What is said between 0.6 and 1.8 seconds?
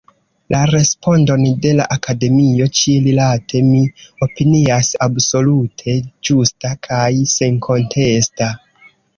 respondon de